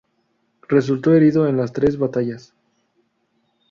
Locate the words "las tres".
1.57-1.99